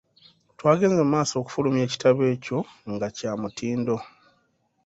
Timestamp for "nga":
2.93-3.07